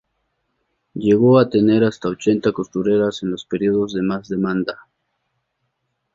Llegó 0.95 1.37
a 1.37 1.47
tener 1.49 1.83
hasta 1.83 2.09
ochenta 2.09 2.51
costureras 2.51 3.21
en 3.21 3.29
los 3.29 3.45
periodos 3.45 3.93
de 3.93 4.01
más 4.01 4.27
demanda. 4.29 4.87